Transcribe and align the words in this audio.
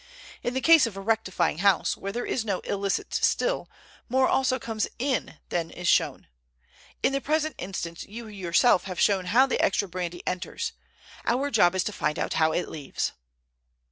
In 0.41 0.55
the 0.55 0.61
case 0.65 0.87
of 0.87 0.97
a 0.97 0.99
rectifying 0.99 1.59
house, 1.59 1.95
where 1.95 2.11
there 2.11 2.25
is 2.25 2.43
no 2.43 2.61
illicit 2.61 3.13
still, 3.13 3.69
more 4.09 4.27
also 4.27 4.57
comes 4.57 4.87
in 4.97 5.37
than 5.49 5.69
is 5.69 5.87
shown. 5.87 6.25
In 7.03 7.13
the 7.13 7.21
present 7.21 7.53
instance 7.59 8.03
you 8.05 8.25
yourself 8.27 8.85
have 8.85 8.99
shown 8.99 9.25
how 9.25 9.45
the 9.45 9.63
extra 9.63 9.87
brandy 9.87 10.23
enters. 10.25 10.73
Our 11.23 11.51
job 11.51 11.75
is 11.75 11.83
to 11.83 11.93
find 11.93 12.17
out 12.17 12.33
how 12.33 12.51
it 12.51 12.67
leaves." 12.67 13.11